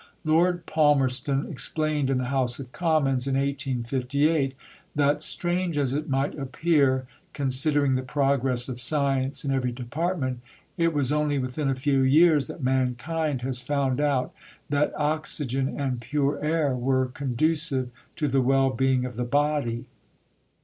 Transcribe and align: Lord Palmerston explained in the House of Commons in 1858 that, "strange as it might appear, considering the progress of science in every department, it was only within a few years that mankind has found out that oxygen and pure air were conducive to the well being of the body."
Lord 0.25 0.65
Palmerston 0.65 1.45
explained 1.47 2.09
in 2.09 2.17
the 2.17 2.25
House 2.33 2.57
of 2.57 2.71
Commons 2.71 3.27
in 3.27 3.35
1858 3.35 4.55
that, 4.95 5.21
"strange 5.21 5.77
as 5.77 5.93
it 5.93 6.09
might 6.09 6.33
appear, 6.39 7.05
considering 7.33 7.93
the 7.93 8.01
progress 8.01 8.67
of 8.67 8.81
science 8.81 9.45
in 9.45 9.51
every 9.53 9.71
department, 9.71 10.39
it 10.75 10.91
was 10.91 11.11
only 11.11 11.37
within 11.37 11.69
a 11.69 11.75
few 11.75 12.01
years 12.01 12.47
that 12.47 12.63
mankind 12.63 13.43
has 13.43 13.61
found 13.61 13.99
out 14.01 14.33
that 14.69 14.91
oxygen 14.97 15.79
and 15.79 16.01
pure 16.01 16.43
air 16.43 16.73
were 16.73 17.05
conducive 17.05 17.91
to 18.15 18.27
the 18.27 18.41
well 18.41 18.71
being 18.71 19.05
of 19.05 19.17
the 19.17 19.23
body." 19.23 19.85